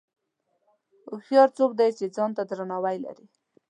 [1.09, 3.25] هوښیار څوک دی چې ځان ته درناوی لري.